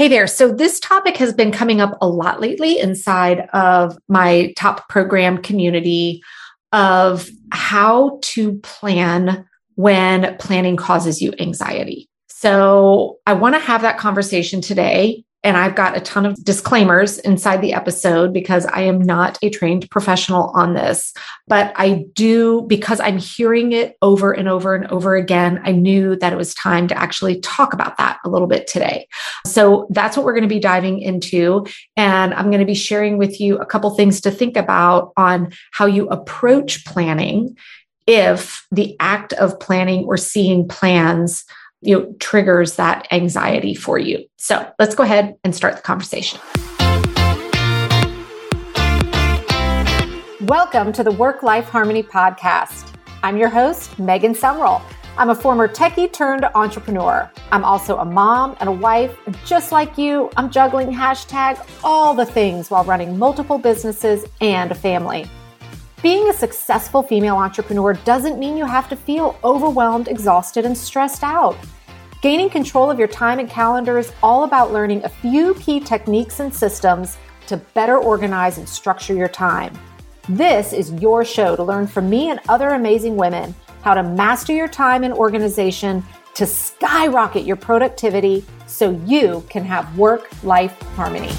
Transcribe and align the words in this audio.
Hey 0.00 0.08
there. 0.08 0.26
So, 0.26 0.50
this 0.50 0.80
topic 0.80 1.18
has 1.18 1.34
been 1.34 1.52
coming 1.52 1.82
up 1.82 1.98
a 2.00 2.08
lot 2.08 2.40
lately 2.40 2.78
inside 2.78 3.40
of 3.52 3.98
my 4.08 4.54
top 4.56 4.88
program 4.88 5.36
community 5.42 6.22
of 6.72 7.28
how 7.52 8.18
to 8.22 8.54
plan 8.60 9.44
when 9.74 10.38
planning 10.38 10.78
causes 10.78 11.20
you 11.20 11.34
anxiety. 11.38 12.08
So, 12.28 13.18
I 13.26 13.34
want 13.34 13.56
to 13.56 13.58
have 13.58 13.82
that 13.82 13.98
conversation 13.98 14.62
today 14.62 15.22
and 15.42 15.56
I've 15.56 15.74
got 15.74 15.96
a 15.96 16.00
ton 16.00 16.26
of 16.26 16.42
disclaimers 16.44 17.18
inside 17.18 17.62
the 17.62 17.72
episode 17.72 18.32
because 18.32 18.66
I 18.66 18.82
am 18.82 19.00
not 19.00 19.38
a 19.42 19.48
trained 19.48 19.90
professional 19.90 20.50
on 20.54 20.74
this. 20.74 21.14
But 21.48 21.72
I 21.76 22.04
do, 22.14 22.62
because 22.62 23.00
I'm 23.00 23.16
hearing 23.16 23.72
it 23.72 23.96
over 24.02 24.32
and 24.32 24.48
over 24.48 24.74
and 24.74 24.86
over 24.88 25.16
again, 25.16 25.60
I 25.64 25.72
knew 25.72 26.14
that 26.16 26.32
it 26.32 26.36
was 26.36 26.54
time 26.54 26.88
to 26.88 26.98
actually 26.98 27.40
talk 27.40 27.72
about 27.72 27.96
that 27.96 28.18
a 28.24 28.28
little 28.28 28.48
bit 28.48 28.66
today. 28.66 29.08
So 29.46 29.86
that's 29.90 30.16
what 30.16 30.26
we're 30.26 30.34
going 30.34 30.42
to 30.42 30.48
be 30.48 30.60
diving 30.60 31.00
into. 31.00 31.66
And 31.96 32.34
I'm 32.34 32.50
going 32.50 32.60
to 32.60 32.66
be 32.66 32.74
sharing 32.74 33.16
with 33.16 33.40
you 33.40 33.56
a 33.58 33.66
couple 33.66 33.90
things 33.90 34.20
to 34.22 34.30
think 34.30 34.58
about 34.58 35.12
on 35.16 35.52
how 35.72 35.86
you 35.86 36.06
approach 36.08 36.84
planning 36.84 37.56
if 38.06 38.66
the 38.72 38.96
act 39.00 39.32
of 39.34 39.58
planning 39.58 40.04
or 40.04 40.16
seeing 40.16 40.68
plans 40.68 41.44
you 41.82 41.98
know, 41.98 42.14
triggers 42.18 42.76
that 42.76 43.06
anxiety 43.10 43.74
for 43.74 43.98
you. 43.98 44.24
So 44.36 44.70
let's 44.78 44.94
go 44.94 45.02
ahead 45.02 45.36
and 45.44 45.54
start 45.54 45.76
the 45.76 45.82
conversation. 45.82 46.38
Welcome 50.42 50.92
to 50.92 51.02
the 51.02 51.12
Work 51.12 51.42
Life 51.42 51.68
Harmony 51.68 52.02
Podcast. 52.02 52.94
I'm 53.22 53.36
your 53.36 53.48
host, 53.48 53.98
Megan 53.98 54.34
Sumrell. 54.34 54.82
I'm 55.16 55.30
a 55.30 55.34
former 55.34 55.68
techie 55.68 56.12
turned 56.12 56.44
entrepreneur. 56.54 57.30
I'm 57.50 57.64
also 57.64 57.98
a 57.98 58.04
mom 58.04 58.56
and 58.60 58.68
a 58.68 58.72
wife. 58.72 59.16
And 59.26 59.36
just 59.44 59.72
like 59.72 59.98
you, 59.98 60.30
I'm 60.36 60.50
juggling 60.50 60.90
hashtag 60.90 61.66
all 61.82 62.14
the 62.14 62.26
things 62.26 62.70
while 62.70 62.84
running 62.84 63.18
multiple 63.18 63.58
businesses 63.58 64.24
and 64.40 64.70
a 64.70 64.74
family. 64.74 65.26
Being 66.02 66.30
a 66.30 66.32
successful 66.32 67.02
female 67.02 67.36
entrepreneur 67.36 67.92
doesn't 67.92 68.38
mean 68.38 68.56
you 68.56 68.64
have 68.64 68.88
to 68.88 68.96
feel 68.96 69.38
overwhelmed, 69.44 70.08
exhausted, 70.08 70.64
and 70.64 70.76
stressed 70.76 71.22
out. 71.22 71.58
Gaining 72.22 72.48
control 72.48 72.90
of 72.90 72.98
your 72.98 73.06
time 73.06 73.38
and 73.38 73.50
calendar 73.50 73.98
is 73.98 74.10
all 74.22 74.44
about 74.44 74.72
learning 74.72 75.04
a 75.04 75.10
few 75.10 75.52
key 75.56 75.78
techniques 75.78 76.40
and 76.40 76.54
systems 76.54 77.18
to 77.48 77.58
better 77.74 77.98
organize 77.98 78.56
and 78.56 78.66
structure 78.66 79.12
your 79.12 79.28
time. 79.28 79.78
This 80.26 80.72
is 80.72 80.90
your 80.94 81.22
show 81.22 81.54
to 81.54 81.62
learn 81.62 81.86
from 81.86 82.08
me 82.08 82.30
and 82.30 82.40
other 82.48 82.70
amazing 82.70 83.16
women 83.16 83.54
how 83.82 83.92
to 83.92 84.02
master 84.02 84.54
your 84.54 84.68
time 84.68 85.04
and 85.04 85.12
organization 85.12 86.02
to 86.32 86.46
skyrocket 86.46 87.44
your 87.44 87.56
productivity 87.56 88.42
so 88.66 88.92
you 89.04 89.44
can 89.50 89.64
have 89.64 89.98
work 89.98 90.30
life 90.42 90.80
harmony. 90.94 91.32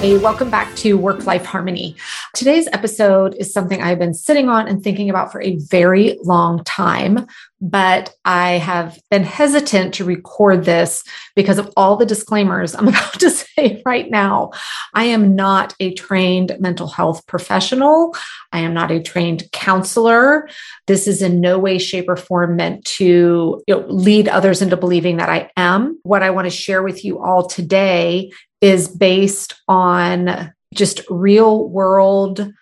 Hey, 0.00 0.16
welcome 0.16 0.48
back 0.48 0.74
to 0.76 0.96
Work 0.96 1.26
Life 1.26 1.44
Harmony. 1.44 1.94
Today's 2.40 2.68
episode 2.72 3.34
is 3.34 3.52
something 3.52 3.82
I've 3.82 3.98
been 3.98 4.14
sitting 4.14 4.48
on 4.48 4.66
and 4.66 4.82
thinking 4.82 5.10
about 5.10 5.30
for 5.30 5.42
a 5.42 5.56
very 5.56 6.18
long 6.22 6.64
time, 6.64 7.26
but 7.60 8.14
I 8.24 8.52
have 8.52 8.98
been 9.10 9.24
hesitant 9.24 9.92
to 9.96 10.06
record 10.06 10.64
this 10.64 11.04
because 11.36 11.58
of 11.58 11.70
all 11.76 11.98
the 11.98 12.06
disclaimers 12.06 12.74
I'm 12.74 12.88
about 12.88 13.20
to 13.20 13.28
say 13.28 13.82
right 13.84 14.10
now. 14.10 14.52
I 14.94 15.04
am 15.04 15.36
not 15.36 15.74
a 15.80 15.92
trained 15.92 16.56
mental 16.58 16.86
health 16.86 17.26
professional. 17.26 18.16
I 18.52 18.60
am 18.60 18.72
not 18.72 18.90
a 18.90 19.02
trained 19.02 19.52
counselor. 19.52 20.48
This 20.86 21.06
is 21.06 21.20
in 21.20 21.42
no 21.42 21.58
way, 21.58 21.76
shape, 21.76 22.08
or 22.08 22.16
form 22.16 22.56
meant 22.56 22.86
to 22.86 23.62
you 23.66 23.74
know, 23.74 23.84
lead 23.86 24.28
others 24.28 24.62
into 24.62 24.78
believing 24.78 25.18
that 25.18 25.28
I 25.28 25.50
am. 25.58 26.00
What 26.04 26.22
I 26.22 26.30
want 26.30 26.46
to 26.46 26.50
share 26.50 26.82
with 26.82 27.04
you 27.04 27.22
all 27.22 27.46
today 27.48 28.32
is 28.62 28.88
based 28.88 29.60
on 29.68 30.54
just 30.74 31.02
real 31.08 31.68
world 31.68 32.52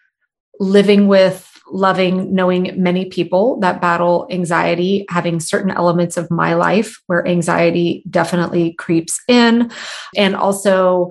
living 0.60 1.06
with 1.08 1.44
loving 1.70 2.34
knowing 2.34 2.72
many 2.82 3.04
people 3.04 3.60
that 3.60 3.80
battle 3.80 4.26
anxiety 4.30 5.04
having 5.10 5.38
certain 5.38 5.70
elements 5.70 6.16
of 6.16 6.30
my 6.30 6.54
life 6.54 6.98
where 7.06 7.26
anxiety 7.26 8.02
definitely 8.08 8.72
creeps 8.74 9.20
in. 9.28 9.70
And 10.16 10.34
also 10.34 11.10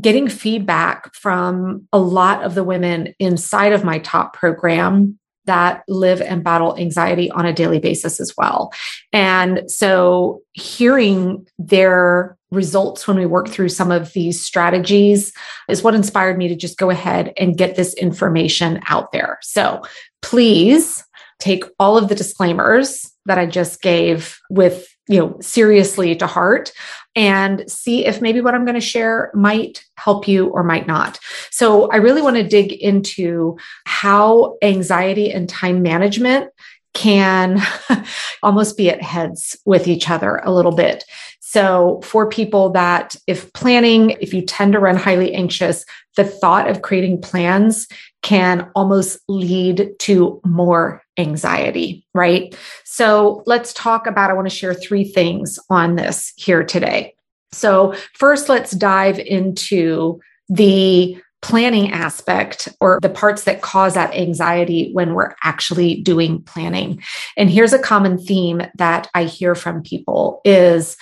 getting 0.00 0.28
feedback 0.28 1.14
from 1.14 1.86
a 1.92 1.98
lot 1.98 2.42
of 2.42 2.54
the 2.54 2.64
women 2.64 3.14
inside 3.18 3.72
of 3.72 3.84
my 3.84 3.98
top 3.98 4.34
program 4.34 5.18
that 5.46 5.82
live 5.88 6.20
and 6.20 6.44
battle 6.44 6.76
anxiety 6.78 7.30
on 7.30 7.46
a 7.46 7.52
daily 7.52 7.78
basis 7.78 8.20
as 8.20 8.34
well. 8.36 8.72
And 9.12 9.70
so 9.70 10.42
hearing 10.52 11.46
their 11.58 12.36
results 12.50 13.08
when 13.08 13.16
we 13.16 13.26
work 13.26 13.48
through 13.48 13.70
some 13.70 13.90
of 13.90 14.12
these 14.12 14.44
strategies 14.44 15.32
is 15.68 15.82
what 15.82 15.94
inspired 15.94 16.36
me 16.36 16.48
to 16.48 16.56
just 16.56 16.78
go 16.78 16.90
ahead 16.90 17.32
and 17.38 17.56
get 17.56 17.76
this 17.76 17.94
information 17.94 18.80
out 18.88 19.10
there. 19.12 19.38
So 19.42 19.82
please 20.20 21.02
take 21.38 21.64
all 21.80 21.96
of 21.96 22.08
the 22.08 22.14
disclaimers 22.14 23.10
that 23.26 23.38
I 23.38 23.46
just 23.46 23.82
gave 23.82 24.38
with 24.50 24.91
you 25.12 25.20
know 25.20 25.36
seriously 25.40 26.16
to 26.16 26.26
heart 26.26 26.72
and 27.14 27.70
see 27.70 28.06
if 28.06 28.22
maybe 28.22 28.40
what 28.40 28.54
I'm 28.54 28.64
going 28.64 28.74
to 28.74 28.80
share 28.80 29.30
might 29.34 29.84
help 29.96 30.26
you 30.26 30.48
or 30.48 30.62
might 30.62 30.86
not. 30.86 31.18
So 31.50 31.90
I 31.90 31.96
really 31.96 32.22
want 32.22 32.36
to 32.36 32.42
dig 32.42 32.72
into 32.72 33.58
how 33.84 34.56
anxiety 34.62 35.30
and 35.30 35.48
time 35.48 35.82
management 35.82 36.50
can 36.94 37.60
almost 38.42 38.76
be 38.76 38.90
at 38.90 39.02
heads 39.02 39.58
with 39.64 39.88
each 39.88 40.10
other 40.10 40.36
a 40.36 40.52
little 40.52 40.72
bit. 40.72 41.04
So, 41.40 42.00
for 42.02 42.30
people 42.30 42.70
that, 42.70 43.14
if 43.26 43.52
planning, 43.52 44.16
if 44.22 44.32
you 44.32 44.40
tend 44.40 44.72
to 44.72 44.78
run 44.78 44.96
highly 44.96 45.34
anxious, 45.34 45.84
the 46.16 46.24
thought 46.24 46.66
of 46.68 46.80
creating 46.80 47.20
plans 47.20 47.88
can 48.22 48.70
almost 48.74 49.18
lead 49.28 49.90
to 49.98 50.40
more 50.44 51.02
anxiety, 51.18 52.06
right? 52.14 52.56
So, 52.84 53.42
let's 53.46 53.72
talk 53.72 54.06
about, 54.06 54.30
I 54.30 54.34
want 54.34 54.48
to 54.48 54.54
share 54.54 54.74
three 54.74 55.04
things 55.04 55.58
on 55.68 55.96
this 55.96 56.32
here 56.36 56.64
today. 56.64 57.14
So, 57.52 57.94
first, 58.14 58.48
let's 58.48 58.70
dive 58.72 59.18
into 59.18 60.20
the 60.48 61.20
planning 61.42 61.90
aspect 61.90 62.68
or 62.80 62.98
the 63.02 63.10
parts 63.10 63.44
that 63.44 63.62
cause 63.62 63.94
that 63.94 64.14
anxiety 64.14 64.92
when 64.92 65.14
we're 65.14 65.34
actually 65.42 66.00
doing 66.02 66.40
planning. 66.44 67.02
And 67.36 67.50
here's 67.50 67.72
a 67.72 67.80
common 67.80 68.16
theme 68.16 68.62
that 68.76 69.10
I 69.14 69.24
hear 69.24 69.54
from 69.56 69.82
people 69.82 70.40
is 70.44 70.96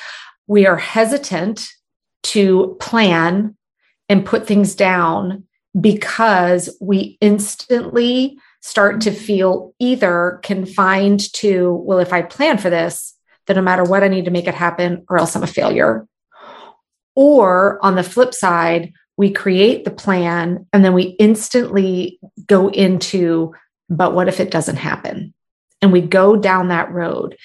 we 0.46 0.66
are 0.66 0.78
hesitant 0.78 1.68
to 2.22 2.76
plan 2.80 3.54
and 4.08 4.24
put 4.24 4.46
things 4.46 4.74
down 4.74 5.44
because 5.78 6.76
we 6.80 7.18
instantly 7.20 8.38
start 8.60 9.00
to 9.02 9.10
feel 9.10 9.74
either 9.78 10.40
confined 10.42 11.32
to, 11.32 11.72
well, 11.72 11.98
if 11.98 12.12
I 12.12 12.22
plan 12.22 12.58
for 12.58 12.70
this, 12.70 13.14
then 13.46 13.56
no 13.56 13.62
matter 13.62 13.84
what, 13.84 14.02
I 14.02 14.08
need 14.08 14.26
to 14.26 14.30
make 14.30 14.46
it 14.46 14.54
happen 14.54 15.04
or 15.08 15.18
else 15.18 15.34
I'm 15.34 15.42
a 15.42 15.46
failure. 15.46 16.06
Or 17.14 17.84
on 17.84 17.94
the 17.94 18.02
flip 18.02 18.34
side, 18.34 18.92
we 19.16 19.30
create 19.30 19.84
the 19.84 19.90
plan 19.90 20.66
and 20.72 20.84
then 20.84 20.94
we 20.94 21.16
instantly 21.18 22.18
go 22.46 22.68
into, 22.68 23.54
but 23.88 24.14
what 24.14 24.28
if 24.28 24.40
it 24.40 24.50
doesn't 24.50 24.76
happen? 24.76 25.34
And 25.82 25.92
we 25.92 26.00
go 26.00 26.36
down 26.36 26.68
that 26.68 26.90
road. 26.90 27.36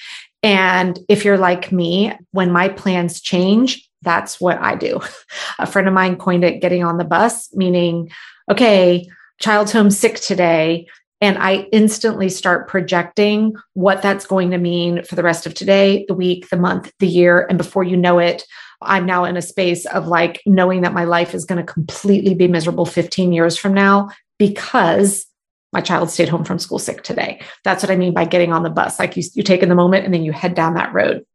And 0.43 0.99
if 1.09 1.25
you're 1.25 1.37
like 1.37 1.71
me, 1.71 2.13
when 2.31 2.51
my 2.51 2.69
plans 2.69 3.19
change, 3.19 3.84
that's 4.05 4.39
what 4.39 4.57
I 4.59 4.75
do. 4.75 5.01
A 5.59 5.65
friend 5.65 5.87
of 5.87 5.93
mine 5.93 6.17
coined 6.17 6.43
it 6.43 6.61
getting 6.61 6.83
on 6.83 6.97
the 6.97 7.03
bus, 7.03 7.53
meaning, 7.53 8.11
okay, 8.49 9.07
child's 9.39 9.71
home 9.73 9.91
sick 9.91 10.15
today. 10.15 10.87
And 11.21 11.37
I 11.37 11.67
instantly 11.71 12.29
start 12.29 12.67
projecting 12.67 13.55
what 13.73 14.01
that's 14.01 14.25
going 14.25 14.51
to 14.51 14.57
mean 14.57 15.03
for 15.03 15.15
the 15.15 15.23
rest 15.23 15.45
of 15.45 15.53
today, 15.53 16.05
the 16.07 16.13
week, 16.13 16.49
the 16.49 16.57
month, 16.57 16.91
the 16.99 17.07
year. 17.07 17.45
And 17.49 17.57
before 17.57 17.83
you 17.83 17.97
know 17.97 18.19
it, 18.19 18.45
I'm 18.81 19.05
now 19.05 19.23
in 19.23 19.37
a 19.37 19.41
space 19.41 19.85
of 19.85 20.07
like 20.07 20.41
knowing 20.45 20.81
that 20.81 20.93
my 20.93 21.05
life 21.05 21.33
is 21.33 21.45
going 21.45 21.65
to 21.65 21.73
completely 21.73 22.33
be 22.33 22.47
miserable 22.47 22.85
15 22.85 23.31
years 23.31 23.57
from 23.57 23.73
now 23.73 24.09
because 24.37 25.25
my 25.71 25.81
child 25.81 26.09
stayed 26.09 26.29
home 26.29 26.43
from 26.43 26.59
school 26.59 26.79
sick 26.79 27.03
today. 27.03 27.41
That's 27.63 27.83
what 27.83 27.91
I 27.91 27.95
mean 27.95 28.13
by 28.13 28.25
getting 28.25 28.53
on 28.53 28.63
the 28.63 28.69
bus. 28.69 28.99
Like 28.99 29.17
you, 29.17 29.23
you 29.33 29.43
take 29.43 29.63
in 29.63 29.69
the 29.69 29.75
moment 29.75 30.05
and 30.05 30.13
then 30.13 30.23
you 30.23 30.31
head 30.31 30.55
down 30.55 30.75
that 30.75 30.93
road. 30.93 31.25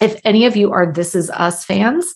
If 0.00 0.20
any 0.24 0.46
of 0.46 0.56
you 0.56 0.72
are 0.72 0.92
This 0.92 1.14
Is 1.14 1.30
Us 1.30 1.64
fans, 1.64 2.14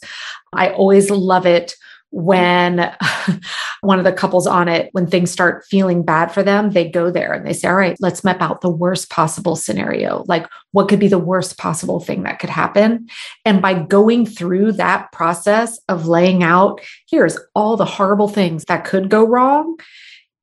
I 0.53 0.71
always 0.71 1.11
love 1.11 1.47
it 1.47 1.75
when 2.15 2.95
one 3.81 3.99
of 3.99 4.05
the 4.05 4.13
couples 4.13 4.47
on 4.47 4.69
it, 4.69 4.89
when 4.93 5.07
things 5.07 5.33
start 5.33 5.65
feeling 5.65 6.05
bad 6.05 6.31
for 6.31 6.45
them, 6.45 6.71
they 6.71 6.89
go 6.89 7.11
there 7.11 7.33
and 7.33 7.45
they 7.45 7.53
say, 7.53 7.69
All 7.69 7.75
right, 7.75 7.97
let's 7.99 8.23
map 8.23 8.41
out 8.41 8.61
the 8.61 8.71
worst 8.71 9.11
possible 9.11 9.57
scenario. 9.57 10.25
Like, 10.29 10.49
what 10.71 10.89
could 10.89 11.01
be 11.01 11.09
the 11.09 11.19
worst 11.19 11.59
possible 11.59 11.99
thing 11.99 12.23
that 12.23 12.39
could 12.39 12.51
happen? 12.51 13.09
And 13.45 13.61
by 13.61 13.75
going 13.75 14.27
through 14.27 14.73
that 14.73 15.11
process 15.11 15.81
of 15.89 16.07
laying 16.07 16.45
out, 16.45 16.81
here's 17.11 17.37
all 17.55 17.77
the 17.77 17.85
horrible 17.85 18.29
things 18.29 18.65
that 18.67 18.85
could 18.85 19.11
go 19.11 19.25
wrong, 19.25 19.77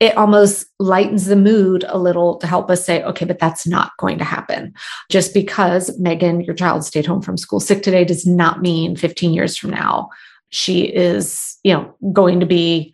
it 0.01 0.17
almost 0.17 0.65
lightens 0.79 1.27
the 1.27 1.37
mood 1.37 1.85
a 1.87 1.97
little 1.97 2.35
to 2.39 2.47
help 2.47 2.69
us 2.69 2.83
say, 2.83 3.01
okay, 3.03 3.23
but 3.23 3.39
that's 3.39 3.65
not 3.65 3.91
going 3.99 4.17
to 4.17 4.25
happen. 4.25 4.73
Just 5.09 5.33
because 5.33 5.97
Megan, 5.99 6.41
your 6.41 6.55
child 6.55 6.83
stayed 6.83 7.05
home 7.05 7.21
from 7.21 7.37
school 7.37 7.61
sick 7.61 7.83
today 7.83 8.03
does 8.03 8.27
not 8.27 8.61
mean 8.61 8.97
15 8.97 9.31
years 9.31 9.55
from 9.55 9.69
now 9.69 10.09
she 10.51 10.81
is, 10.81 11.57
you 11.63 11.73
know, 11.73 11.95
going 12.11 12.39
to 12.39 12.45
be 12.45 12.93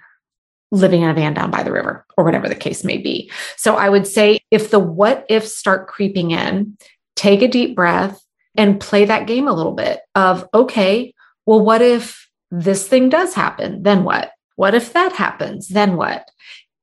living 0.71 1.01
in 1.01 1.09
a 1.09 1.13
van 1.13 1.33
down 1.33 1.51
by 1.51 1.63
the 1.63 1.71
river 1.71 2.05
or 2.17 2.23
whatever 2.23 2.47
the 2.47 2.55
case 2.55 2.83
may 2.83 2.97
be. 2.97 3.31
So 3.55 3.75
I 3.75 3.89
would 3.89 4.05
say 4.05 4.39
if 4.51 4.69
the 4.69 4.79
what 4.79 5.25
ifs 5.29 5.55
start 5.55 5.87
creeping 5.87 6.31
in, 6.31 6.77
take 7.15 7.41
a 7.41 7.47
deep 7.47 7.75
breath 7.75 8.21
and 8.55 8.79
play 8.79 9.05
that 9.05 9.27
game 9.27 9.47
a 9.47 9.53
little 9.53 9.73
bit 9.73 10.01
of, 10.15 10.47
okay, 10.53 11.13
well, 11.45 11.63
what 11.63 11.81
if 11.81 12.29
this 12.51 12.87
thing 12.87 13.09
does 13.09 13.33
happen? 13.33 13.83
Then 13.83 14.03
what? 14.03 14.31
What 14.55 14.75
if 14.75 14.93
that 14.93 15.13
happens? 15.13 15.67
Then 15.69 15.95
what? 15.95 16.29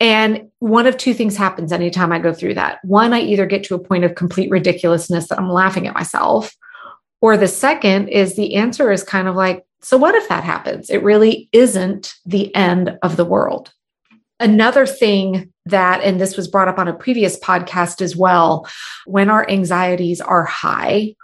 And 0.04 0.50
one 0.58 0.86
of 0.86 0.98
two 0.98 1.14
things 1.14 1.34
happens 1.34 1.72
anytime 1.72 2.12
I 2.12 2.18
go 2.18 2.34
through 2.34 2.52
that. 2.54 2.78
One, 2.84 3.14
I 3.14 3.20
either 3.20 3.46
get 3.46 3.64
to 3.64 3.74
a 3.74 3.78
point 3.78 4.04
of 4.04 4.16
complete 4.16 4.50
ridiculousness 4.50 5.28
that 5.28 5.38
I'm 5.38 5.48
laughing 5.48 5.86
at 5.86 5.94
myself, 5.94 6.54
or 7.22 7.38
the 7.38 7.48
second 7.48 8.08
is 8.08 8.36
the 8.36 8.56
answer 8.56 8.92
is 8.92 9.02
kind 9.02 9.28
of 9.28 9.34
like, 9.34 9.64
so 9.80 9.96
what 9.96 10.14
if 10.14 10.28
that 10.28 10.44
happens? 10.44 10.90
It 10.90 11.02
really 11.02 11.48
isn't 11.52 12.12
the 12.26 12.54
end 12.54 12.98
of 13.02 13.16
the 13.16 13.24
world. 13.24 13.72
Another 14.38 14.84
thing 14.84 15.50
that, 15.64 16.02
and 16.02 16.20
this 16.20 16.36
was 16.36 16.48
brought 16.48 16.68
up 16.68 16.78
on 16.78 16.86
a 16.86 16.92
previous 16.92 17.38
podcast 17.38 18.02
as 18.02 18.14
well, 18.14 18.68
when 19.06 19.30
our 19.30 19.48
anxieties 19.48 20.20
are 20.20 20.44
high, 20.44 21.14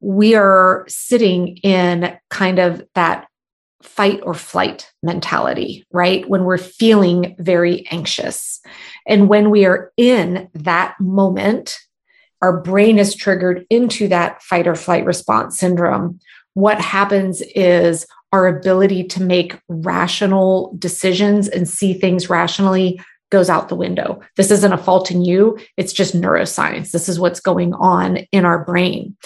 we 0.00 0.34
are 0.34 0.84
sitting 0.88 1.56
in 1.62 2.14
kind 2.28 2.58
of 2.58 2.86
that 2.94 3.25
fight 3.86 4.20
or 4.24 4.34
flight 4.34 4.90
mentality, 5.02 5.86
right? 5.92 6.28
When 6.28 6.44
we're 6.44 6.58
feeling 6.58 7.36
very 7.38 7.86
anxious. 7.90 8.60
And 9.06 9.28
when 9.28 9.50
we 9.50 9.64
are 9.64 9.92
in 9.96 10.48
that 10.54 10.94
moment, 11.00 11.78
our 12.42 12.60
brain 12.60 12.98
is 12.98 13.14
triggered 13.14 13.64
into 13.70 14.08
that 14.08 14.42
fight 14.42 14.66
or 14.66 14.74
flight 14.74 15.04
response 15.04 15.58
syndrome. 15.58 16.20
What 16.54 16.80
happens 16.80 17.42
is 17.54 18.06
our 18.32 18.46
ability 18.46 19.04
to 19.04 19.22
make 19.22 19.58
rational 19.68 20.74
decisions 20.78 21.48
and 21.48 21.68
see 21.68 21.94
things 21.94 22.28
rationally 22.28 23.00
goes 23.30 23.48
out 23.50 23.68
the 23.68 23.74
window. 23.74 24.20
This 24.36 24.50
isn't 24.50 24.72
a 24.72 24.78
fault 24.78 25.10
in 25.10 25.24
you, 25.24 25.58
it's 25.76 25.92
just 25.92 26.14
neuroscience. 26.14 26.90
This 26.90 27.08
is 27.08 27.18
what's 27.18 27.40
going 27.40 27.74
on 27.74 28.18
in 28.32 28.44
our 28.44 28.64
brain. 28.64 29.16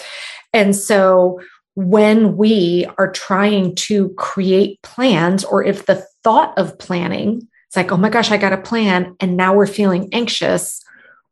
And 0.53 0.75
so 0.75 1.39
when 1.75 2.35
we 2.35 2.85
are 2.97 3.11
trying 3.11 3.75
to 3.75 4.09
create 4.09 4.81
plans, 4.81 5.43
or 5.43 5.63
if 5.63 5.85
the 5.85 6.05
thought 6.23 6.57
of 6.57 6.77
planning, 6.77 7.47
it's 7.67 7.75
like, 7.75 7.91
oh 7.91 7.97
my 7.97 8.09
gosh, 8.09 8.31
I 8.31 8.37
got 8.37 8.53
a 8.53 8.57
plan, 8.57 9.15
and 9.19 9.37
now 9.37 9.53
we're 9.55 9.67
feeling 9.67 10.09
anxious, 10.11 10.83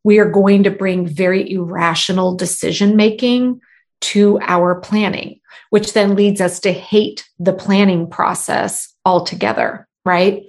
we 0.03 0.19
are 0.19 0.29
going 0.29 0.63
to 0.63 0.71
bring 0.71 1.05
very 1.05 1.51
irrational 1.51 2.35
decision 2.35 2.95
making 2.95 3.59
to 4.01 4.39
our 4.41 4.79
planning, 4.79 5.41
which 5.71 5.91
then 5.91 6.15
leads 6.15 6.39
us 6.39 6.61
to 6.61 6.71
hate 6.71 7.27
the 7.37 7.51
planning 7.51 8.09
process 8.09 8.93
altogether, 9.05 9.87
right? 10.05 10.43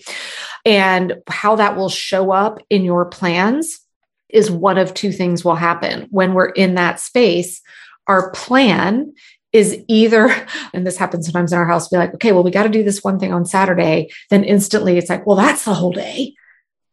And 0.65 1.17
how 1.29 1.57
that 1.57 1.77
will 1.77 1.89
show 1.89 2.31
up 2.31 2.61
in 2.71 2.85
your 2.85 3.07
plans 3.07 3.81
is 4.29 4.51
one 4.51 4.79
of 4.79 4.95
two 4.95 5.11
things 5.11 5.45
will 5.45 5.57
happen 5.57 6.07
when 6.11 6.35
we're 6.35 6.51
in 6.51 6.77
that 6.77 7.01
space. 7.01 7.61
Our 8.07 8.31
plan 8.31 9.15
is 9.53 9.83
either, 9.89 10.35
and 10.75 10.87
this 10.87 10.97
happens 10.97 11.27
sometimes 11.27 11.53
in 11.53 11.59
our 11.59 11.67
house, 11.67 11.89
be 11.89 11.97
like, 11.97 12.15
okay, 12.15 12.33
well, 12.33 12.43
we 12.43 12.51
got 12.51 12.65
to 12.65 12.69
do 12.69 12.85
this 12.85 13.03
one 13.03 13.19
thing 13.19 13.33
on 13.33 13.45
Saturday. 13.45 14.11
Then 14.31 14.45
instantly 14.45 14.99
it's 14.99 15.11
like, 15.11 15.27
well, 15.27 15.37
that's 15.37 15.65
the 15.65 15.75
whole 15.75 15.93
day. 15.93 16.35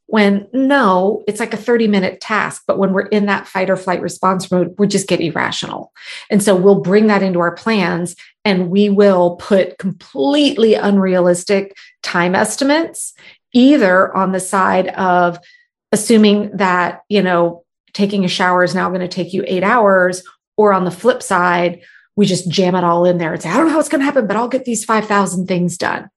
When 0.09 0.47
no, 0.53 1.25
it's 1.27 1.41
like 1.41 1.53
a 1.53 1.57
30 1.57 1.89
minute 1.89 2.21
task. 2.21 2.63
But 2.65 2.77
when 2.77 2.93
we're 2.93 3.07
in 3.07 3.25
that 3.25 3.45
fight 3.45 3.69
or 3.69 3.75
flight 3.75 4.01
response 4.01 4.49
mode, 4.49 4.73
we 4.77 4.87
just 4.87 5.07
get 5.07 5.19
irrational. 5.19 5.91
And 6.31 6.41
so 6.41 6.55
we'll 6.55 6.79
bring 6.79 7.07
that 7.07 7.21
into 7.21 7.41
our 7.41 7.53
plans 7.53 8.15
and 8.45 8.69
we 8.69 8.89
will 8.89 9.35
put 9.35 9.77
completely 9.77 10.75
unrealistic 10.75 11.75
time 12.03 12.35
estimates, 12.35 13.13
either 13.51 14.15
on 14.15 14.31
the 14.31 14.39
side 14.39 14.87
of 14.89 15.39
assuming 15.91 16.55
that, 16.55 17.01
you 17.09 17.21
know, 17.21 17.65
taking 17.91 18.23
a 18.23 18.29
shower 18.29 18.63
is 18.63 18.75
now 18.75 18.87
going 18.89 19.01
to 19.01 19.07
take 19.07 19.33
you 19.33 19.43
eight 19.47 19.63
hours, 19.63 20.23
or 20.55 20.71
on 20.71 20.85
the 20.85 20.91
flip 20.91 21.21
side, 21.21 21.81
we 22.17 22.25
just 22.25 22.49
jam 22.49 22.75
it 22.75 22.83
all 22.83 23.05
in 23.05 23.19
there 23.19 23.31
and 23.31 23.41
say, 23.41 23.49
I 23.49 23.55
don't 23.55 23.67
know 23.67 23.73
how 23.73 23.79
it's 23.79 23.87
going 23.87 24.01
to 24.01 24.05
happen, 24.05 24.27
but 24.27 24.35
I'll 24.35 24.49
get 24.49 24.65
these 24.65 24.83
5,000 24.83 25.47
things 25.47 25.77
done. 25.77 26.09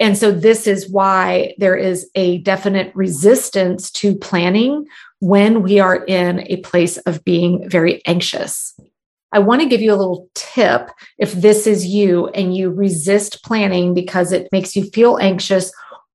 And 0.00 0.18
so 0.18 0.32
this 0.32 0.66
is 0.66 0.90
why 0.90 1.54
there 1.58 1.76
is 1.76 2.10
a 2.16 2.38
definite 2.38 2.90
resistance 2.96 3.90
to 3.92 4.16
planning 4.16 4.86
when 5.20 5.62
we 5.62 5.78
are 5.78 6.04
in 6.06 6.40
a 6.50 6.56
place 6.58 6.96
of 6.98 7.22
being 7.24 7.68
very 7.68 8.04
anxious. 8.06 8.74
I 9.32 9.38
want 9.38 9.62
to 9.62 9.68
give 9.68 9.80
you 9.80 9.92
a 9.92 9.96
little 9.96 10.28
tip 10.34 10.90
if 11.18 11.32
this 11.34 11.66
is 11.66 11.86
you 11.86 12.28
and 12.28 12.56
you 12.56 12.70
resist 12.70 13.44
planning 13.44 13.94
because 13.94 14.32
it 14.32 14.48
makes 14.50 14.74
you 14.74 14.84
feel 14.90 15.18
anxious 15.18 15.72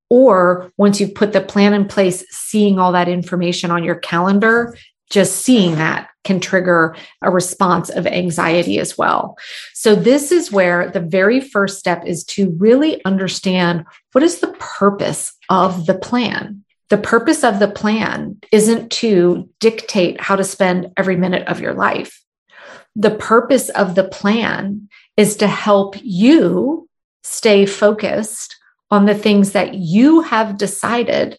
or 0.09 0.71
once 0.77 0.99
you've 0.99 1.13
put 1.13 1.33
the 1.33 1.41
plan 1.41 1.73
in 1.73 1.87
place, 1.87 2.25
seeing 2.31 2.79
all 2.79 2.91
that 2.93 3.07
information 3.07 3.69
on 3.69 3.83
your 3.83 3.95
calendar 3.95 4.75
just 5.09 5.37
seeing 5.37 5.75
that 5.75 6.08
can 6.23 6.39
trigger 6.39 6.95
a 7.21 7.31
response 7.31 7.89
of 7.89 8.05
anxiety 8.05 8.79
as 8.79 8.97
well. 8.97 9.37
So, 9.73 9.95
this 9.95 10.31
is 10.31 10.51
where 10.51 10.89
the 10.89 10.99
very 10.99 11.39
first 11.39 11.79
step 11.79 12.05
is 12.05 12.23
to 12.25 12.55
really 12.57 13.03
understand 13.05 13.85
what 14.11 14.23
is 14.23 14.39
the 14.39 14.53
purpose 14.59 15.33
of 15.49 15.85
the 15.85 15.95
plan. 15.95 16.63
The 16.89 16.97
purpose 16.97 17.43
of 17.43 17.59
the 17.59 17.67
plan 17.67 18.37
isn't 18.51 18.91
to 18.93 19.49
dictate 19.59 20.19
how 20.19 20.35
to 20.35 20.43
spend 20.43 20.91
every 20.97 21.15
minute 21.15 21.47
of 21.47 21.61
your 21.61 21.73
life. 21.73 22.21
The 22.95 23.11
purpose 23.11 23.69
of 23.69 23.95
the 23.95 24.03
plan 24.03 24.89
is 25.15 25.35
to 25.37 25.47
help 25.47 25.95
you 26.01 26.89
stay 27.23 27.65
focused 27.65 28.55
on 28.91 29.05
the 29.05 29.15
things 29.15 29.51
that 29.51 29.75
you 29.75 30.21
have 30.21 30.57
decided 30.57 31.37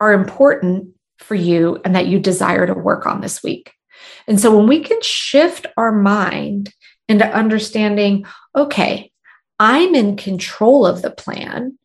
are 0.00 0.12
important 0.12 0.88
for 1.18 1.34
you 1.34 1.80
and 1.84 1.94
that 1.94 2.06
you 2.06 2.18
desire 2.18 2.66
to 2.66 2.74
work 2.74 3.06
on 3.06 3.20
this 3.20 3.42
week. 3.42 3.72
And 4.30 4.38
so 4.38 4.56
when 4.56 4.68
we 4.68 4.78
can 4.78 5.02
shift 5.02 5.66
our 5.76 5.90
mind 5.90 6.72
into 7.08 7.26
understanding, 7.26 8.24
okay, 8.54 9.10
I'm 9.58 9.96
in 9.96 10.16
control 10.16 10.86
of 10.86 11.02
the 11.02 11.10
plan. 11.10 11.76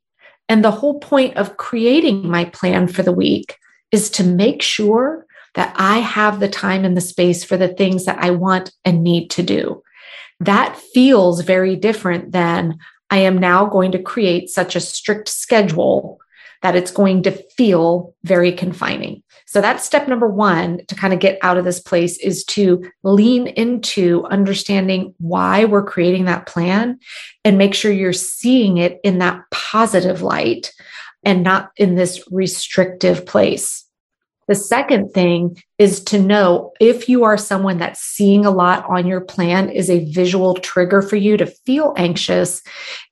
And 0.47 0.63
the 0.63 0.69
whole 0.69 0.99
point 0.99 1.37
of 1.37 1.57
creating 1.57 2.29
my 2.29 2.45
plan 2.45 2.87
for 2.87 3.01
the 3.01 3.11
week 3.11 3.57
is 3.91 4.11
to 4.11 4.23
make 4.23 4.61
sure 4.61 5.25
that 5.55 5.73
I 5.75 5.97
have 5.97 6.39
the 6.39 6.47
time 6.47 6.85
and 6.85 6.95
the 6.95 7.01
space 7.01 7.43
for 7.43 7.57
the 7.57 7.69
things 7.69 8.05
that 8.05 8.19
I 8.19 8.29
want 8.29 8.71
and 8.85 9.03
need 9.03 9.31
to 9.31 9.41
do. 9.41 9.81
That 10.39 10.77
feels 10.93 11.41
very 11.41 11.75
different 11.75 12.31
than 12.31 12.77
I 13.09 13.17
am 13.17 13.39
now 13.39 13.65
going 13.65 13.91
to 13.93 13.99
create 13.99 14.51
such 14.51 14.75
a 14.75 14.79
strict 14.79 15.29
schedule 15.29 16.19
that 16.65 16.75
it's 16.75 16.89
going 16.89 17.21
to 17.21 17.31
feel 17.31 18.15
very 18.23 18.51
confining. 18.51 19.21
So 19.45 19.61
that's 19.61 19.85
step 19.85 20.07
number 20.07 20.27
one 20.27 20.83
to 20.87 20.95
kind 20.95 21.13
of 21.13 21.19
get 21.19 21.37
out 21.43 21.59
of 21.59 21.63
this 21.63 21.79
place 21.79 22.17
is 22.17 22.43
to 22.45 22.89
lean 23.03 23.45
into 23.45 24.25
understanding 24.31 25.13
why 25.19 25.65
we're 25.65 25.83
creating 25.83 26.25
that 26.25 26.47
plan 26.47 26.97
and 27.43 27.59
make 27.59 27.75
sure 27.75 27.91
you're 27.91 28.13
seeing 28.13 28.77
it 28.77 28.99
in 29.03 29.19
that 29.19 29.43
positive 29.51 30.23
light 30.23 30.73
and 31.23 31.43
not 31.43 31.69
in 31.77 31.93
this 31.93 32.27
restrictive 32.31 33.27
place. 33.27 33.85
The 34.47 34.55
second 34.55 35.13
thing 35.13 35.61
is 35.77 36.03
to 36.05 36.19
know 36.19 36.73
if 36.79 37.07
you 37.07 37.25
are 37.25 37.37
someone 37.37 37.77
that's 37.77 38.01
seeing 38.01 38.43
a 38.43 38.49
lot 38.49 38.89
on 38.89 39.05
your 39.05 39.21
plan 39.21 39.69
is 39.69 39.91
a 39.91 40.11
visual 40.11 40.55
trigger 40.55 41.03
for 41.03 41.15
you 41.15 41.37
to 41.37 41.45
feel 41.45 41.93
anxious, 41.95 42.63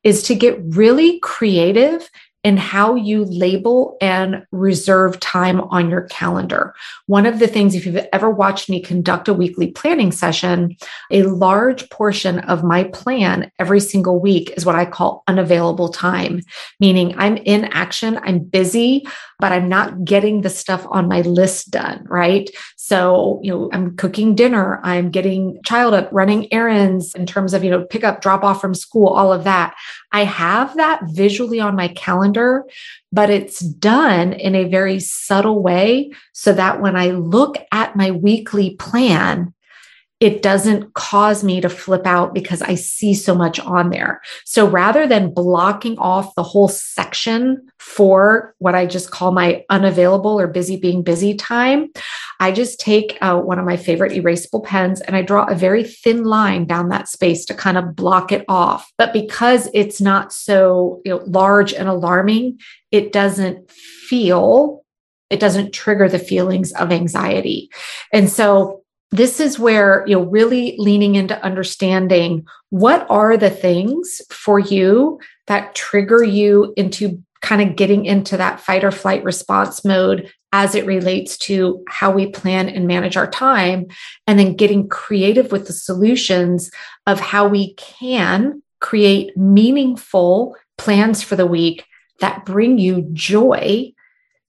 is 0.03 0.23
to 0.23 0.33
get 0.33 0.59
really 0.63 1.19
creative 1.19 2.09
in 2.43 2.57
how 2.57 2.95
you 2.95 3.23
label 3.25 3.97
and 4.01 4.45
reserve 4.51 5.19
time 5.19 5.61
on 5.61 5.89
your 5.89 6.01
calendar. 6.03 6.75
One 7.07 7.25
of 7.25 7.39
the 7.39 7.47
things, 7.47 7.73
if 7.73 7.85
you've 7.85 8.05
ever 8.11 8.29
watched 8.29 8.69
me 8.69 8.81
conduct 8.81 9.27
a 9.29 9.33
weekly 9.33 9.71
planning 9.71 10.11
session, 10.11 10.75
a 11.09 11.23
large 11.23 11.89
portion 11.89 12.39
of 12.39 12.63
my 12.63 12.83
plan 12.85 13.51
every 13.59 13.79
single 13.79 14.19
week 14.19 14.51
is 14.57 14.65
what 14.65 14.75
I 14.75 14.85
call 14.85 15.23
unavailable 15.27 15.89
time, 15.89 16.41
meaning 16.79 17.15
I'm 17.17 17.37
in 17.37 17.65
action, 17.65 18.19
I'm 18.23 18.39
busy, 18.39 19.05
but 19.39 19.51
I'm 19.51 19.67
not 19.67 20.05
getting 20.05 20.41
the 20.41 20.49
stuff 20.49 20.85
on 20.89 21.07
my 21.07 21.21
list 21.21 21.71
done, 21.71 22.05
right? 22.09 22.49
So, 22.77 23.39
you 23.43 23.51
know, 23.51 23.69
I'm 23.73 23.95
cooking 23.97 24.35
dinner, 24.35 24.79
I'm 24.83 25.09
getting 25.09 25.61
child 25.63 25.93
up, 25.93 26.09
running 26.11 26.51
errands 26.53 27.15
in 27.15 27.25
terms 27.25 27.53
of, 27.53 27.63
you 27.63 27.69
know, 27.69 27.83
pick 27.85 28.03
up, 28.03 28.21
drop 28.21 28.43
off 28.43 28.61
from 28.61 28.73
school, 28.73 29.07
all 29.07 29.33
of 29.33 29.43
that. 29.43 29.75
I 30.13 30.25
have 30.25 30.75
that 30.77 31.01
visually 31.07 31.59
on 31.59 31.75
my 31.75 31.87
calendar, 31.89 32.65
but 33.11 33.31
it's 33.31 33.59
done 33.59 34.33
in 34.33 34.53
a 34.53 34.69
very 34.69 34.99
subtle 34.99 35.61
way 35.61 36.11
so 36.33 36.53
that 36.53 36.79
when 36.79 36.95
I 36.95 37.07
look 37.07 37.57
at 37.71 37.95
my 37.95 38.11
weekly 38.11 38.75
plan, 38.75 39.53
it 40.23 40.41
doesn't 40.41 40.93
cause 40.93 41.43
me 41.43 41.59
to 41.59 41.67
flip 41.67 42.07
out 42.07 42.33
because 42.33 42.61
I 42.61 42.75
see 42.75 43.13
so 43.13 43.35
much 43.35 43.59
on 43.59 43.89
there. 43.89 44.21
So 44.45 44.65
rather 44.65 45.05
than 45.05 45.33
blocking 45.33 45.99
off 45.99 46.33
the 46.35 46.43
whole 46.43 46.69
section 46.69 47.67
for 47.77 48.55
what 48.59 48.73
I 48.73 48.85
just 48.85 49.11
call 49.11 49.33
my 49.33 49.65
unavailable 49.69 50.39
or 50.39 50.47
busy 50.47 50.77
being 50.77 51.03
busy 51.03 51.35
time, 51.35 51.89
I 52.39 52.53
just 52.53 52.79
take 52.79 53.17
uh, 53.19 53.37
one 53.37 53.59
of 53.59 53.65
my 53.65 53.75
favorite 53.75 54.13
erasable 54.13 54.63
pens 54.63 55.01
and 55.01 55.17
I 55.17 55.23
draw 55.23 55.43
a 55.43 55.55
very 55.55 55.83
thin 55.83 56.23
line 56.23 56.67
down 56.67 56.87
that 56.87 57.09
space 57.09 57.43
to 57.47 57.53
kind 57.53 57.77
of 57.77 57.93
block 57.93 58.31
it 58.31 58.45
off. 58.47 58.93
But 58.97 59.11
because 59.11 59.67
it's 59.73 59.99
not 59.99 60.31
so 60.31 61.01
you 61.03 61.11
know, 61.11 61.21
large 61.25 61.73
and 61.73 61.89
alarming, 61.89 62.61
it 62.91 63.11
doesn't 63.11 63.69
feel 63.69 64.85
it 65.29 65.39
doesn't 65.39 65.73
trigger 65.73 66.07
the 66.07 66.19
feelings 66.19 66.71
of 66.73 66.91
anxiety. 66.91 67.71
And 68.11 68.29
so 68.29 68.82
this 69.13 69.39
is 69.39 69.59
where 69.59 70.03
you 70.07 70.15
know 70.15 70.23
really 70.23 70.75
leaning 70.79 71.13
into 71.15 71.41
understanding 71.45 72.45
what 72.71 73.05
are 73.09 73.37
the 73.37 73.49
things 73.49 74.21
for 74.31 74.57
you 74.57 75.19
that 75.45 75.75
trigger 75.75 76.23
you 76.23 76.73
into 76.75 77.21
kind 77.41 77.61
of 77.61 77.75
getting 77.75 78.05
into 78.05 78.37
that 78.37 78.59
fight 78.59 78.83
or 78.83 78.89
flight 78.91 79.23
response 79.23 79.85
mode 79.85 80.31
as 80.51 80.73
it 80.73 80.85
relates 80.87 81.37
to 81.37 81.83
how 81.87 82.09
we 82.09 82.27
plan 82.27 82.67
and 82.67 82.87
manage 82.87 83.15
our 83.15 83.29
time 83.29 83.85
and 84.25 84.39
then 84.39 84.55
getting 84.55 84.87
creative 84.87 85.51
with 85.51 85.67
the 85.67 85.73
solutions 85.73 86.71
of 87.05 87.19
how 87.19 87.47
we 87.47 87.75
can 87.75 88.63
create 88.79 89.35
meaningful 89.37 90.55
plans 90.77 91.21
for 91.21 91.35
the 91.35 91.45
week 91.45 91.85
that 92.19 92.45
bring 92.45 92.79
you 92.79 93.07
joy 93.13 93.91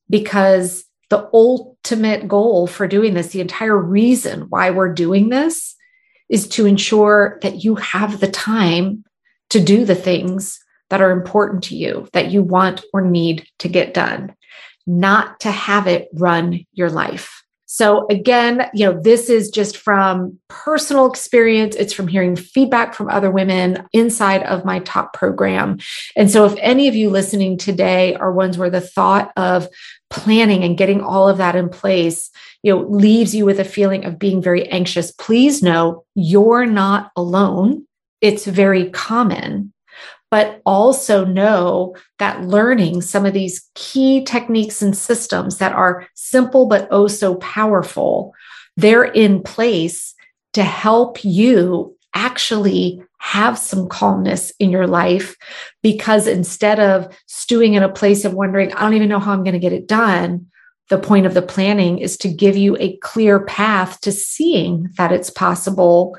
because 0.08 0.84
the 1.10 1.28
ultimate 1.32 2.28
goal 2.28 2.66
for 2.66 2.86
doing 2.86 3.14
this, 3.14 3.28
the 3.28 3.40
entire 3.40 3.76
reason 3.76 4.42
why 4.48 4.70
we're 4.70 4.92
doing 4.92 5.28
this 5.28 5.74
is 6.28 6.48
to 6.48 6.66
ensure 6.66 7.38
that 7.42 7.62
you 7.62 7.76
have 7.76 8.20
the 8.20 8.30
time 8.30 9.04
to 9.50 9.60
do 9.60 9.84
the 9.84 9.94
things 9.94 10.58
that 10.90 11.00
are 11.00 11.10
important 11.10 11.64
to 11.64 11.76
you, 11.76 12.08
that 12.12 12.30
you 12.30 12.42
want 12.42 12.82
or 12.92 13.00
need 13.00 13.46
to 13.58 13.68
get 13.68 13.94
done, 13.94 14.34
not 14.86 15.40
to 15.40 15.50
have 15.50 15.86
it 15.86 16.08
run 16.14 16.64
your 16.72 16.90
life. 16.90 17.43
So 17.74 18.06
again, 18.08 18.70
you 18.72 18.86
know, 18.86 19.00
this 19.00 19.28
is 19.28 19.50
just 19.50 19.76
from 19.76 20.38
personal 20.46 21.10
experience. 21.10 21.74
It's 21.74 21.92
from 21.92 22.06
hearing 22.06 22.36
feedback 22.36 22.94
from 22.94 23.10
other 23.10 23.32
women 23.32 23.84
inside 23.92 24.44
of 24.44 24.64
my 24.64 24.78
top 24.78 25.12
program. 25.12 25.78
And 26.14 26.30
so 26.30 26.44
if 26.44 26.54
any 26.60 26.86
of 26.86 26.94
you 26.94 27.10
listening 27.10 27.58
today 27.58 28.14
are 28.14 28.30
ones 28.30 28.56
where 28.56 28.70
the 28.70 28.80
thought 28.80 29.32
of 29.36 29.66
planning 30.08 30.62
and 30.62 30.78
getting 30.78 31.00
all 31.00 31.28
of 31.28 31.38
that 31.38 31.56
in 31.56 31.68
place, 31.68 32.30
you 32.62 32.72
know, 32.72 32.82
leaves 32.82 33.34
you 33.34 33.44
with 33.44 33.58
a 33.58 33.64
feeling 33.64 34.04
of 34.04 34.20
being 34.20 34.40
very 34.40 34.68
anxious, 34.68 35.10
please 35.10 35.60
know 35.60 36.04
you're 36.14 36.66
not 36.66 37.10
alone. 37.16 37.88
It's 38.20 38.46
very 38.46 38.88
common 38.90 39.72
but 40.34 40.60
also 40.66 41.24
know 41.24 41.94
that 42.18 42.42
learning 42.42 43.00
some 43.00 43.24
of 43.24 43.32
these 43.32 43.70
key 43.76 44.24
techniques 44.24 44.82
and 44.82 44.96
systems 44.96 45.58
that 45.58 45.70
are 45.70 46.08
simple 46.14 46.66
but 46.66 46.88
oh 46.90 47.06
so 47.06 47.36
powerful, 47.36 48.34
they're 48.76 49.04
in 49.04 49.40
place 49.40 50.12
to 50.52 50.64
help 50.64 51.24
you 51.24 51.96
actually 52.14 53.00
have 53.18 53.56
some 53.56 53.88
calmness 53.88 54.52
in 54.58 54.70
your 54.70 54.88
life. 54.88 55.36
Because 55.84 56.26
instead 56.26 56.80
of 56.80 57.16
stewing 57.26 57.74
in 57.74 57.84
a 57.84 57.88
place 57.88 58.24
of 58.24 58.34
wondering, 58.34 58.72
I 58.72 58.80
don't 58.80 58.94
even 58.94 59.08
know 59.08 59.20
how 59.20 59.30
I'm 59.30 59.44
going 59.44 59.52
to 59.52 59.60
get 59.60 59.72
it 59.72 59.86
done, 59.86 60.46
the 60.90 60.98
point 60.98 61.26
of 61.26 61.34
the 61.34 61.42
planning 61.42 61.98
is 61.98 62.16
to 62.16 62.28
give 62.28 62.56
you 62.56 62.76
a 62.80 62.96
clear 62.96 63.38
path 63.44 64.00
to 64.00 64.10
seeing 64.10 64.88
that 64.96 65.12
it's 65.12 65.30
possible 65.30 66.18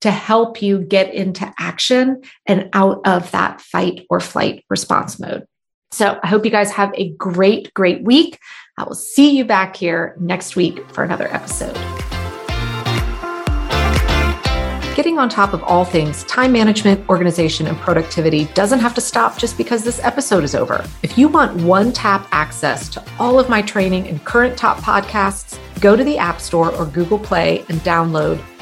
to 0.00 0.10
help 0.10 0.62
you 0.62 0.78
get 0.78 1.12
into 1.14 1.52
action 1.58 2.22
and 2.46 2.68
out 2.72 3.00
of 3.06 3.30
that 3.30 3.60
fight 3.60 4.06
or 4.10 4.20
flight 4.20 4.64
response 4.68 5.18
mode. 5.18 5.46
So 5.92 6.18
I 6.22 6.26
hope 6.26 6.44
you 6.44 6.50
guys 6.50 6.70
have 6.72 6.92
a 6.94 7.10
great, 7.12 7.72
great 7.72 8.02
week. 8.02 8.38
I 8.76 8.84
will 8.84 8.94
see 8.94 9.36
you 9.36 9.44
back 9.44 9.76
here 9.76 10.16
next 10.20 10.56
week 10.56 10.88
for 10.90 11.04
another 11.04 11.32
episode. 11.32 11.74
Getting 14.94 15.18
on 15.18 15.28
top 15.28 15.52
of 15.52 15.62
all 15.62 15.84
things 15.84 16.24
time 16.24 16.52
management, 16.52 17.06
organization, 17.08 17.66
and 17.66 17.76
productivity 17.76 18.46
doesn't 18.54 18.78
have 18.78 18.94
to 18.94 19.00
stop 19.00 19.38
just 19.38 19.58
because 19.58 19.84
this 19.84 20.00
episode 20.02 20.42
is 20.42 20.54
over. 20.54 20.84
If 21.02 21.18
you 21.18 21.28
want 21.28 21.54
one 21.62 21.92
tap 21.92 22.26
access 22.32 22.88
to 22.90 23.04
all 23.18 23.38
of 23.38 23.48
my 23.48 23.60
training 23.60 24.08
and 24.08 24.24
current 24.24 24.56
top 24.56 24.78
podcasts, 24.78 25.58
go 25.80 25.96
to 25.96 26.02
the 26.02 26.16
App 26.16 26.40
Store 26.40 26.74
or 26.74 26.86
Google 26.86 27.18
Play 27.18 27.58
and 27.68 27.78
download 27.80 28.42